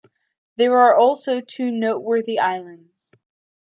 There 0.55 0.75
are 0.79 0.95
also 0.95 1.41
two 1.41 1.69
noteworthy 1.69 2.39
islands. 2.39 3.13